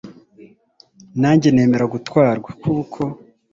nanjye 1.21 1.47
nemera 1.55 1.85
gutwarwa, 1.93 2.49
kuko 2.61 3.01